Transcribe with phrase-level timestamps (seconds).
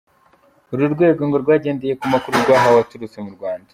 [0.71, 3.69] Uru rwego ngo rwagendeye ku makuru rwahawe aturutse mu Rwanda.